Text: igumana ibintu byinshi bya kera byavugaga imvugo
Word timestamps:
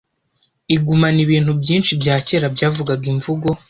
igumana 0.75 1.19
ibintu 1.25 1.51
byinshi 1.61 1.91
bya 2.01 2.15
kera 2.27 2.47
byavugaga 2.55 3.05
imvugo 3.13 3.47